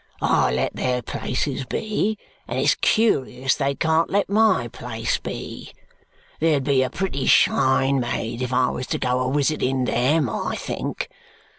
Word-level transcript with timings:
I 0.19 0.51
let 0.51 0.75
their 0.75 1.03
places 1.03 1.63
be, 1.63 2.17
and 2.47 2.57
it's 2.59 2.73
curious 2.73 3.53
they 3.53 3.75
can't 3.75 4.09
let 4.09 4.31
my 4.31 4.67
place 4.67 5.19
be. 5.19 5.71
There'd 6.39 6.63
be 6.63 6.81
a 6.81 6.89
pretty 6.89 7.27
shine 7.27 7.99
made 7.99 8.41
if 8.41 8.51
I 8.51 8.71
was 8.71 8.87
to 8.87 8.97
go 8.97 9.19
a 9.19 9.27
wisitin 9.29 9.85
THEM, 9.85 10.27
I 10.27 10.55
think. 10.55 11.07